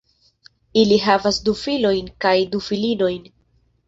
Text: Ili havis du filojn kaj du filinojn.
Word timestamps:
Ili 0.83 0.95
havis 1.03 1.37
du 1.49 1.53
filojn 1.59 2.09
kaj 2.25 2.31
du 2.55 2.63
filinojn. 2.69 3.29